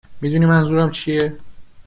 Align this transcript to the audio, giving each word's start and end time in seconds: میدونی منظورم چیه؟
میدونی 0.21 0.45
منظورم 0.45 0.91
چیه؟ 0.91 1.33